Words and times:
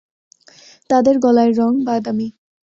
তাদের 0.89 1.15
গলায় 1.19 1.51
রং 1.51 1.71
বাদামী। 1.85 2.27